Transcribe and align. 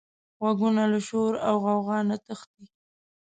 غوږونه 0.41 0.83
له 0.91 0.99
شور 1.07 1.33
او 1.47 1.55
غوغا 1.63 1.99
نه 2.09 2.17
تښتي 2.25 2.65